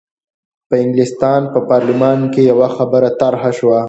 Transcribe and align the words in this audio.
په 0.69 0.75
انګلستان 0.83 1.41
په 1.53 1.59
پارلمان 1.69 2.19
کې 2.33 2.41
یوه 2.51 2.67
خبره 2.75 3.09
طرح 3.19 3.41
شوه. 3.57 3.79